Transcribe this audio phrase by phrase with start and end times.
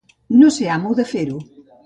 [0.37, 1.39] No ser amo de fer-ho.